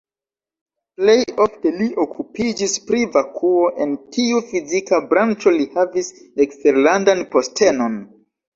[1.01, 6.13] Plej ofte li okupiĝis pri vakuo, en tiu fizika branĉo li havis
[6.49, 8.03] eksterlandan postenon.